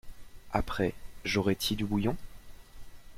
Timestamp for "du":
1.77-1.85